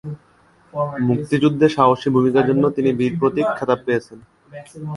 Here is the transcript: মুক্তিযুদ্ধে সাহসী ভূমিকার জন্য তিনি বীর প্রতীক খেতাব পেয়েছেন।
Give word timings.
মুক্তিযুদ্ধে 1.07 1.67
সাহসী 1.75 2.07
ভূমিকার 2.15 2.47
জন্য 2.49 2.63
তিনি 2.75 2.89
বীর 2.99 3.13
প্রতীক 3.19 3.47
খেতাব 3.57 3.79
পেয়েছেন। 3.85 4.19